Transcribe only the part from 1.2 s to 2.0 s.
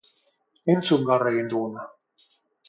egin diguna!